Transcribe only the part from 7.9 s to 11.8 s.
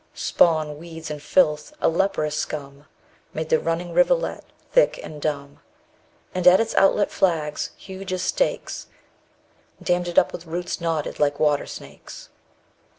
as stakes Dammed it up with roots knotted like water